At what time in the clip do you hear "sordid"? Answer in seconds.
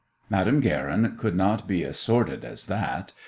1.99-2.43